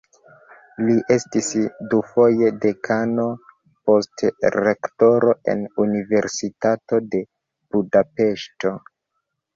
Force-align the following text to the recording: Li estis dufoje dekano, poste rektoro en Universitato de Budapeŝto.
Li 0.85 0.93
estis 1.15 1.49
dufoje 1.91 2.49
dekano, 2.63 3.27
poste 3.91 4.31
rektoro 4.57 5.37
en 5.55 5.63
Universitato 5.85 7.01
de 7.13 7.23
Budapeŝto. 7.77 8.77